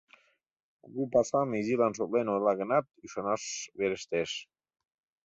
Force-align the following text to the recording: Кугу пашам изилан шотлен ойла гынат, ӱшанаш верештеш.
Кугу 0.83 1.03
пашам 1.13 1.49
изилан 1.59 1.93
шотлен 1.97 2.27
ойла 2.33 2.53
гынат, 2.61 2.85
ӱшанаш 3.05 3.43
верештеш. 3.77 4.31